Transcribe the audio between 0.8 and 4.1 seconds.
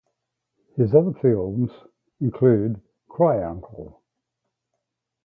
other films include Cry Uncle!